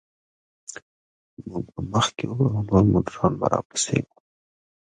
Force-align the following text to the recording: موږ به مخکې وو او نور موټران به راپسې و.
موږ 1.49 1.65
به 1.75 1.81
مخکې 1.93 2.25
وو 2.27 2.45
او 2.55 2.61
نور 2.69 2.83
موټران 2.93 3.33
به 3.39 3.45
راپسې 3.53 3.97
و. 4.03 4.07